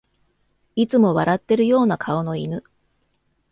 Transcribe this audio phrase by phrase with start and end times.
[0.75, 2.63] いつも笑ってるような顔の犬